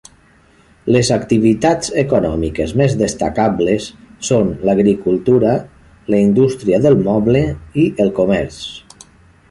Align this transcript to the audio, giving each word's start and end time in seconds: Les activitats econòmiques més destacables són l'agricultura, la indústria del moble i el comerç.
Les 0.95 1.09
activitats 1.15 1.91
econòmiques 2.03 2.73
més 2.81 2.97
destacables 3.03 3.91
són 4.31 4.51
l'agricultura, 4.71 5.55
la 6.15 6.27
indústria 6.29 6.85
del 6.87 7.01
moble 7.11 7.47
i 7.85 7.89
el 8.07 8.15
comerç. 8.23 8.63